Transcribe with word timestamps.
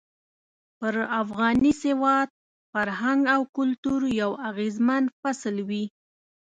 پر 0.79 0.95
افغاني 1.21 1.71
سواد، 1.83 2.27
فرهنګ 2.71 3.21
او 3.33 3.41
کلتور 3.57 4.01
يو 4.21 4.31
اغېزمن 4.49 5.03
فصل 5.19 5.55
وي. 5.69 5.85